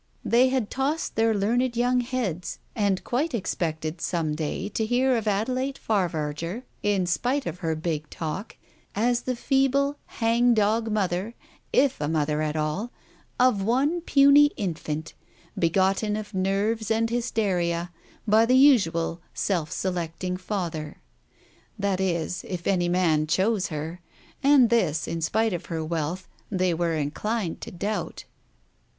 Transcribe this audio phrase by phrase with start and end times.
[0.25, 5.27] They had tossed their learned young heads, and quite expected, some day, to hear of
[5.27, 8.57] Adelaide Favarger, in spite of her big talk,
[8.95, 11.35] as the feeble hang dog mother,
[11.71, 12.91] if a mother at all,
[13.39, 15.13] of one puny infant,
[15.59, 17.91] be gotten of nerves and hysteria,
[18.27, 20.99] by the usual self selecting father.
[21.77, 24.01] That is, if any man chose her,
[24.41, 28.25] and this, in spite of her wealth, they were inclined to doubt.